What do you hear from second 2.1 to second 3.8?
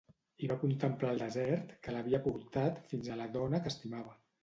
portat fins a la dona que